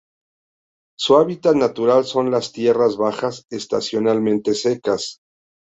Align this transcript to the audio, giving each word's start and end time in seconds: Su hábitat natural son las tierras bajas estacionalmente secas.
Su 0.97 1.15
hábitat 1.17 1.53
natural 1.55 2.05
son 2.05 2.31
las 2.31 2.51
tierras 2.51 2.97
bajas 2.97 3.45
estacionalmente 3.51 4.55
secas. 4.55 5.19